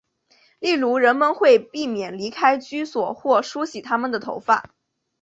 [0.57, 4.71] 例如人们会避免离开居所或梳洗他们的头发。